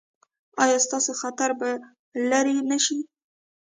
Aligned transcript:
ایا 0.63 0.77
ستاسو 0.85 1.11
خطر 1.21 1.49
به 1.59 1.69
لرې 2.29 2.55
نه 2.69 2.77
شي؟ 2.85 2.97